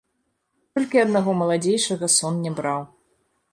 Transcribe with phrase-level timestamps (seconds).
[0.79, 2.81] Толькі аднаго маладзейшага сон не браў.